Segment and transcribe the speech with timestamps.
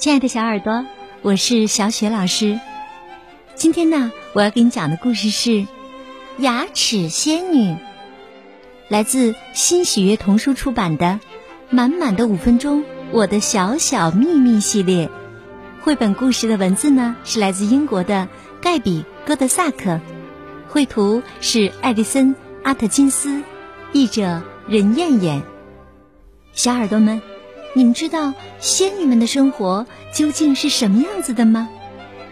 [0.00, 0.86] 亲爱的小耳朵，
[1.20, 2.58] 我是小雪老师。
[3.54, 5.50] 今天呢，我要给你讲的故事是
[6.38, 7.72] 《牙齿仙女》，
[8.88, 11.04] 来自新喜悦童书出版的
[11.68, 12.82] 《满满的五分钟：
[13.12, 15.10] 我的小小秘密》系列。
[15.82, 18.26] 绘本故事的文字呢，是来自英国的
[18.62, 20.00] 盖比·戈德萨克，
[20.66, 23.42] 绘图是艾迪森·阿特金斯，
[23.92, 25.42] 译者任燕燕。
[26.54, 27.20] 小耳朵们。
[27.72, 31.68] 你们知道仙女们的生活究竟是什么样子的吗？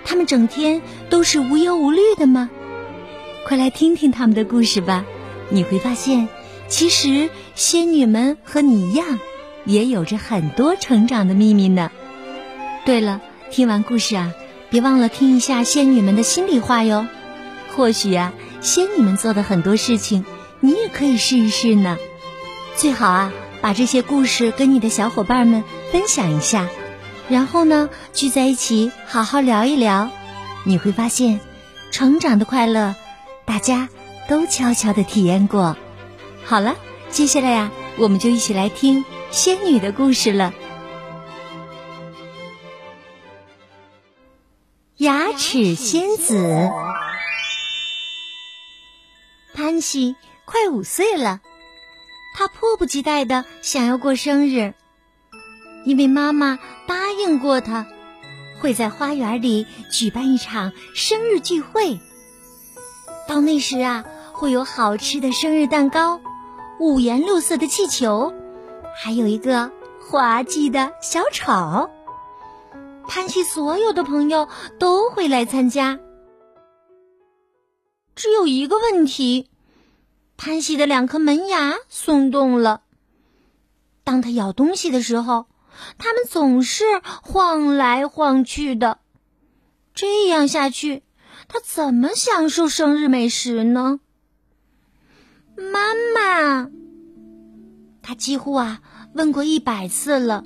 [0.05, 2.51] 她们整天都是无忧无虑的吗？
[3.47, 5.05] 快来听听他们的故事吧！
[5.49, 6.29] 你会发现，
[6.67, 9.19] 其实仙女们和你一样，
[9.65, 11.91] 也有着很多成长的秘密呢。
[12.85, 14.35] 对了，听完故事啊，
[14.71, 17.07] 别忘了听一下仙女们的心里话哟。
[17.77, 20.25] 或许啊，仙女们做的很多事情，
[20.61, 21.97] 你也可以试一试呢。
[22.77, 23.33] 最好啊。
[23.69, 26.71] 把这些故事跟你的小伙伴们分享一下，
[27.29, 30.09] 然后呢，聚在一起好好聊一聊，
[30.65, 31.39] 你会发现，
[31.91, 32.95] 成长的快乐，
[33.45, 33.91] 大家
[34.27, 35.77] 都悄悄的体验过。
[36.47, 36.77] 好了，
[37.11, 40.55] 接下来呀，我们就一起来听仙女的故事了。
[44.97, 46.71] 牙齿仙子
[49.53, 51.43] 潘西快五岁了。
[52.39, 54.73] 他迫不及待的想要过生日，
[55.85, 57.85] 因为妈妈答应过他，
[58.61, 61.99] 会在花园里举办一场生日聚会。
[63.27, 66.21] 到那时啊，会有好吃的生日蛋糕、
[66.79, 68.33] 五颜六色的气球，
[68.95, 71.91] 还有一个滑稽的小丑。
[73.09, 74.49] 潘西所有的朋友
[74.79, 75.99] 都会来参加，
[78.15, 79.51] 只有一个问题。
[80.39, 82.83] 潘西的两颗门牙松动了。
[84.05, 85.47] 当他咬东西的时候，
[85.99, 86.85] 它们总是
[87.23, 89.01] 晃来晃去的。
[89.95, 91.03] 这样下去，
[91.49, 93.99] 他怎么享受生日美食呢？
[95.57, 96.71] 妈妈，
[98.01, 98.81] 他几乎啊
[99.15, 100.45] 问过一百次了。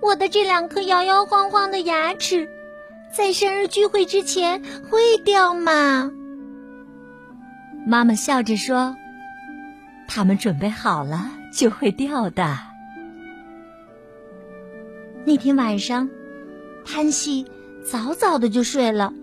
[0.00, 2.48] 我的这两颗摇摇晃晃的牙齿，
[3.14, 6.10] 在生日聚会之前会掉吗？
[7.88, 8.96] 妈妈笑着说
[10.08, 12.58] ：“他们准备好了就会掉的。”
[15.24, 16.10] 那天晚上，
[16.84, 17.46] 潘西
[17.88, 19.14] 早早的就睡了。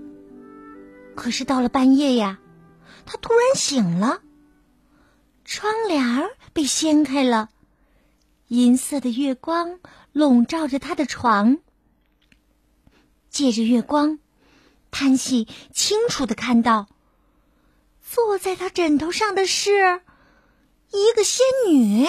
[1.13, 2.39] 可是到了半夜呀，
[3.05, 4.21] 他突然醒了。
[5.43, 7.49] 窗帘儿被掀开了，
[8.47, 9.77] 银色的月光
[10.13, 11.57] 笼罩着他的床。
[13.29, 14.19] 借着月光，
[14.89, 16.87] 潘西清楚的看到。
[18.13, 19.71] 坐在他枕头上的是
[20.91, 22.05] 一个仙女，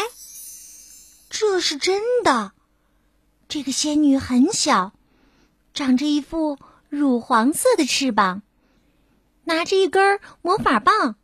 [1.30, 2.52] 这是真的。
[3.48, 4.92] 这个仙女很小，
[5.72, 6.58] 长着一副
[6.90, 8.42] 乳黄色的翅膀，
[9.44, 11.16] 拿着一根魔法棒，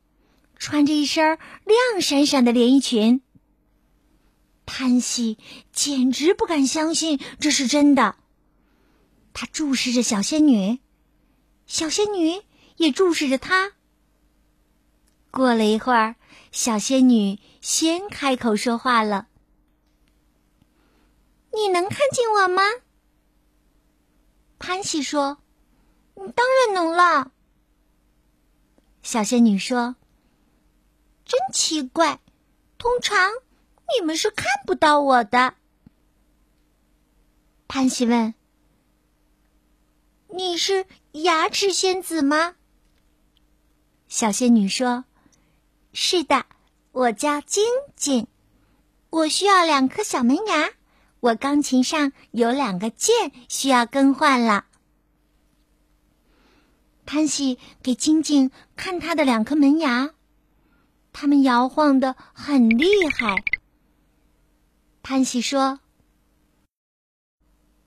[0.57, 3.21] 穿着一身亮闪闪的连衣裙。
[4.65, 5.37] 潘西
[5.75, 8.17] 简直不敢相信这是真的。
[9.35, 10.79] 他注视着小仙女，
[11.67, 12.41] 小仙女
[12.77, 13.73] 也注视着他。
[15.31, 16.17] 过了一会儿，
[16.51, 19.29] 小仙女先开口说话了
[21.55, 22.63] ：“你能看见我吗？”
[24.59, 25.39] 潘西说
[26.35, 27.31] ：“当然能了。”
[29.03, 29.95] 小仙女说
[31.25, 32.21] ：“真奇怪，
[32.77, 33.31] 通常
[33.97, 35.55] 你们是看不到我的。”
[37.69, 38.35] 潘西问
[40.35, 42.57] ：“你是牙齿仙子吗？”
[44.09, 45.05] 小仙女说。
[45.93, 46.47] 是的，
[46.93, 47.65] 我叫晶
[47.97, 48.27] 晶，
[49.11, 50.71] 我需要两颗小门牙，
[51.19, 54.67] 我钢琴上有两个键需要更换了。
[57.05, 60.11] 潘西给晶晶看他的两颗门牙，
[61.12, 62.87] 它们摇晃的很厉
[63.19, 63.43] 害。
[65.03, 65.81] 潘西说：“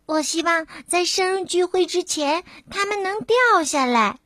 [0.06, 4.20] 我希望在生日聚会之前，它们能掉下来。”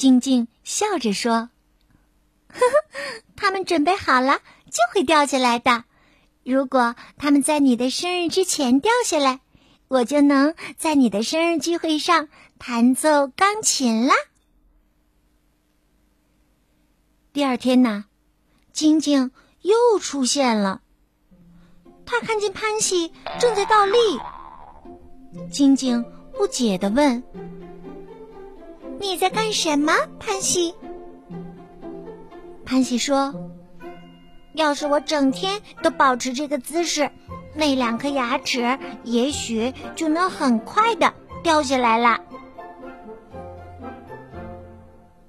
[0.00, 1.50] 晶晶笑着说
[2.48, 4.38] ：“呵呵，他们准备好了
[4.70, 5.84] 就会掉下来的。
[6.42, 9.40] 如果他们在你的生日之前掉下来，
[9.88, 14.14] 我就能在你的生日聚会上弹奏钢琴啦。”
[17.34, 18.06] 第二天呢，
[18.72, 19.30] 晶晶
[19.60, 20.80] 又出现了。
[22.06, 23.98] 他看见潘西正在倒立。
[25.52, 26.02] 晶晶
[26.32, 27.22] 不解的问。
[29.00, 30.74] 你在干什么，潘西？
[32.66, 33.34] 潘西说
[34.52, 37.10] ：“要是我整天都保持这个姿势，
[37.54, 42.20] 那两颗牙齿也许就能很快的掉下来了。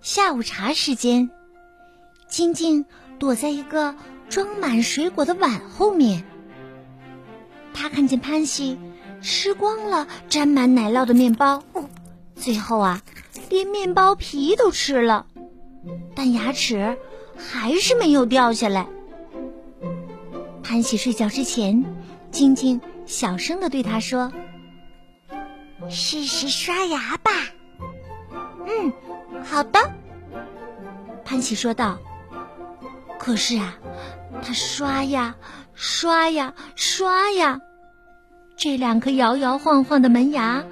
[0.01, 1.29] 下午茶时间，
[2.27, 2.85] 晶晶
[3.19, 3.95] 躲在一个
[4.27, 6.25] 装满水果的碗后面。
[7.73, 8.77] 他看见潘西
[9.21, 11.63] 吃光了沾满奶酪的面包，
[12.35, 13.01] 最后啊，
[13.49, 15.25] 连面包皮都吃了，
[16.15, 16.97] 但牙齿
[17.37, 18.87] 还是没有掉下来。
[20.63, 21.83] 潘喜睡觉之前，
[22.31, 24.31] 晶晶小声的对他说
[25.89, 27.31] ：“试试刷牙吧。
[28.67, 28.93] ”“嗯，
[29.43, 29.79] 好的。”
[31.25, 31.97] 潘喜说道。
[33.19, 33.77] 可是啊，
[34.41, 35.35] 他刷呀
[35.75, 37.59] 刷呀刷呀，
[38.55, 40.63] 这两颗摇摇晃晃的门牙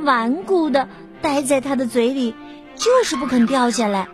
[0.00, 0.88] 顽固的
[1.22, 2.34] 待在他的嘴里，
[2.76, 4.08] 就是不肯掉下来。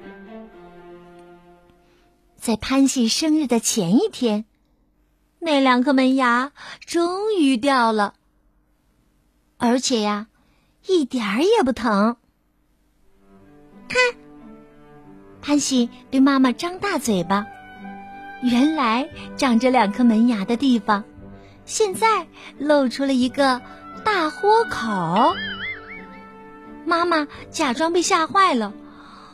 [2.37, 4.45] 在潘西生日的前一天。
[5.45, 6.53] 那两颗门牙
[6.87, 8.15] 终于掉了，
[9.59, 10.29] 而且呀，
[10.87, 12.17] 一点儿也不疼。
[13.89, 14.01] 看，
[15.41, 17.45] 潘西对妈妈张大嘴巴，
[18.41, 21.03] 原来长着两颗门牙的地方，
[21.65, 22.29] 现在
[22.59, 23.61] 露出了一个
[24.05, 25.35] 大豁口。
[26.85, 28.73] 妈妈假装被吓坏了，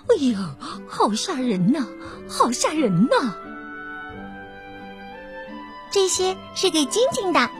[0.08, 0.56] 哎呀，
[0.86, 1.86] 好吓人呐，
[2.28, 3.34] 好吓人呐！
[5.90, 7.50] 这些是给晶晶的，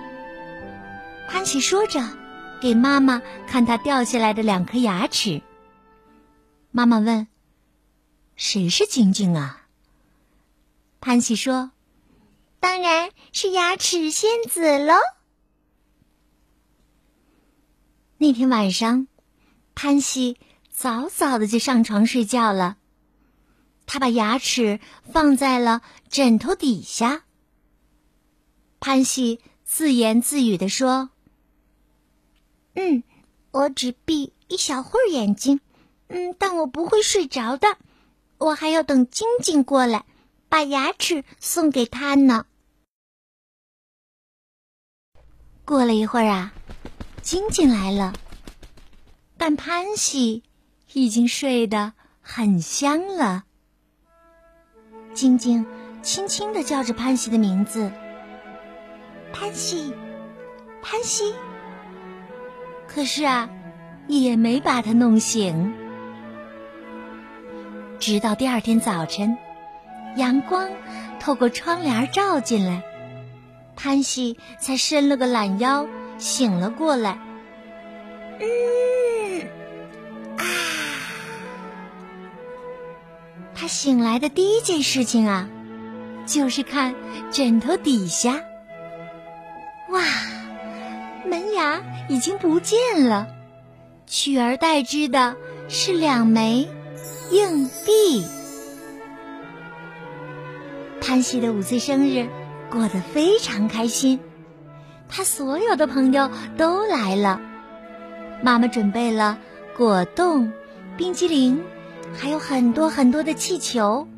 [1.29, 2.03] 潘喜说着，
[2.61, 5.43] 给妈妈看她掉下来的两颗牙齿。
[6.71, 7.27] 妈妈问
[8.37, 9.63] ：“谁是晶晶啊？”
[11.01, 11.71] 潘喜说
[12.61, 14.95] ：“当然是牙齿仙子喽。”
[18.19, 19.07] 那天晚上，
[19.81, 20.37] 潘西
[20.73, 22.79] 早早的就上床睡觉了，
[23.87, 24.81] 他把牙齿
[25.13, 27.23] 放在了枕头底下。
[28.81, 31.11] 潘西自言自语的说
[32.75, 33.05] ：“嗯，
[33.53, 35.61] 我只闭一小会儿眼睛，
[36.09, 37.69] 嗯，但我不会睡着的。
[38.39, 40.05] 我还要等晶晶过来，
[40.49, 42.47] 把牙齿送给他呢。”
[45.65, 46.53] 过了一会儿啊，
[47.23, 48.13] 晶晶来了，
[49.39, 50.43] 但潘西
[50.93, 53.45] 已经睡得很香了。
[55.15, 55.65] 晶晶
[56.03, 57.91] 轻轻的叫着潘西的名字。
[59.33, 59.95] 潘西，
[60.83, 61.35] 潘西。
[62.87, 63.49] 可是啊，
[64.07, 65.73] 也没把他弄醒。
[68.01, 69.37] 直到第二天早晨，
[70.17, 70.71] 阳光
[71.21, 72.83] 透过窗帘照进来，
[73.77, 75.87] 潘西才伸了个懒腰，
[76.17, 77.19] 醒了过来。
[78.41, 78.47] 嗯，
[83.69, 85.49] 醒来的第一件事情啊，
[86.27, 86.95] 就是看
[87.31, 88.41] 枕头底下。
[89.91, 90.03] 哇，
[91.25, 92.79] 门牙已经不见
[93.09, 93.29] 了，
[94.07, 95.37] 取而代之的
[95.69, 96.69] 是两枚
[97.31, 98.25] 硬币。
[101.01, 102.27] 潘西的五岁生日
[102.71, 104.19] 过得非常开心，
[105.09, 107.41] 他所有的朋友都来了，
[108.43, 109.39] 妈妈准备了
[109.77, 110.53] 果冻、
[110.97, 111.63] 冰激凌，
[112.17, 114.09] 还有很多很多的气球，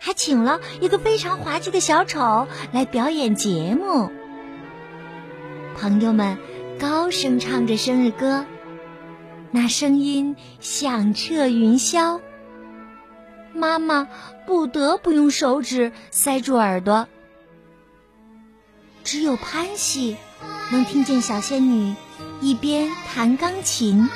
[0.00, 4.10] 还请了一个非常滑稽的小丑来表演节目。
[5.76, 6.38] 朋友们
[6.80, 8.44] 高声唱着生日歌，
[9.50, 12.20] 那声音响彻云霄。
[13.54, 14.08] 妈妈
[14.46, 17.08] 不得不用手指塞住耳朵。
[19.04, 20.16] 只有潘西
[20.70, 21.94] 能听见小仙女
[22.40, 24.08] 一边弹钢琴，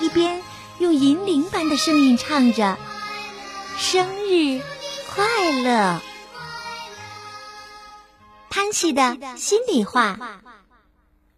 [0.00, 0.42] 一边
[0.78, 2.78] 用银铃般的声音唱着
[3.76, 4.62] ：“生日
[5.14, 6.00] 快乐！”
[8.50, 10.40] 潘西的心里话。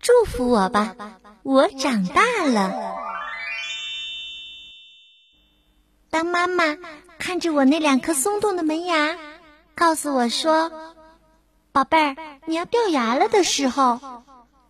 [0.00, 0.97] 祝福我吧，
[1.42, 2.73] 我长大了。
[6.09, 6.76] 当妈妈
[7.18, 9.16] 看着我那两颗松动的门牙，
[9.75, 10.73] 告诉我说
[11.70, 12.16] ：“宝贝儿，
[12.47, 14.00] 你要掉牙了”的时候，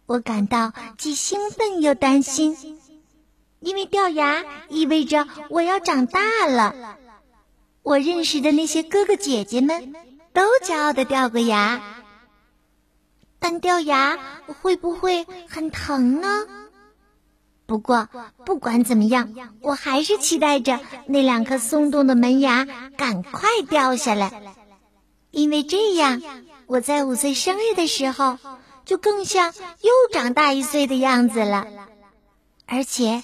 [0.06, 2.79] 我感到既兴奋又担心，
[3.60, 6.96] 因为掉牙意味着我要长大了。
[7.82, 9.94] 我认识的那些哥哥姐姐们
[10.32, 11.80] 都骄傲的掉过牙。
[13.38, 14.18] 但掉牙
[14.60, 16.46] 会不会很疼呢？
[17.64, 18.08] 不过
[18.44, 24.42] 不管怎么样，我还是期待着那两颗松动的门牙赶快掉下来，
[25.30, 26.20] 因为这样
[26.66, 28.38] 我在五岁生日的时候
[28.84, 31.66] 就更像又长大一岁的样子了，
[32.70, 33.20] 而且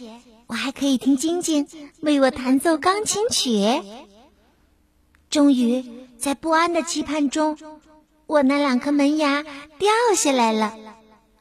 [0.48, 1.68] 我还可以听晶晶
[2.00, 3.80] 为我弹奏钢琴曲。
[5.30, 5.84] 终于
[6.18, 7.56] 在不安的期盼中。
[8.26, 9.44] 我那两颗门牙
[9.78, 10.76] 掉下来了，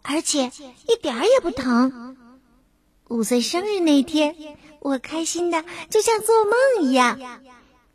[0.04, 0.52] 而且
[0.88, 2.16] 一点儿也不疼。
[3.08, 4.36] 五岁生日那天，
[4.82, 7.20] 我开心的就像做梦一样。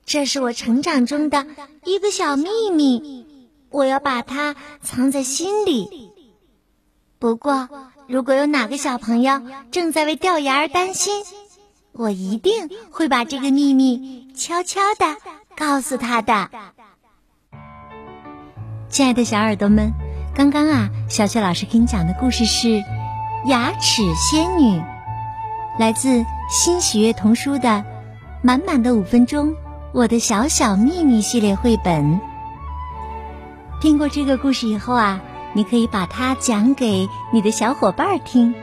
[0.05, 1.47] 这是我成长中的
[1.85, 6.11] 一个小秘密，我要把它藏在心里。
[7.21, 7.69] 不过，
[8.11, 9.41] 如果有哪个小朋友
[9.71, 11.23] 正在为掉牙而担心，
[11.93, 15.17] 我一定会把这个秘密悄悄的
[15.57, 16.49] 告诉他的。
[18.89, 19.93] 亲爱的小耳朵们，
[20.35, 22.67] 刚刚啊，小雪老师给你讲的故事是
[23.47, 24.81] 《牙齿仙女》，
[25.79, 27.69] 来自新喜悦童书的
[28.43, 29.55] 《满满的五分钟：
[29.95, 32.21] 我的小小秘密》系列绘本。
[33.81, 35.21] 听过这个故事以后啊，
[35.53, 38.55] 你可以把它讲给你的小伙伴听，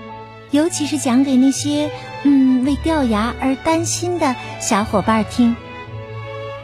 [0.51, 1.91] 尤其是讲给那些
[2.23, 5.55] 嗯为掉牙而担心的小伙伴听。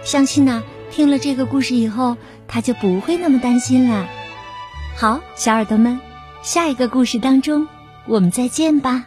[0.04, 2.18] 相信呢，听了这个故事以后。
[2.46, 4.06] 他就不会那么担心了。
[4.96, 6.00] 好，小耳朵们，
[6.44, 7.68] 下一个故事当中，
[8.06, 9.06] 我们再见吧。